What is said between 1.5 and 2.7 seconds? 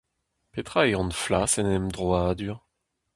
en emdroadur?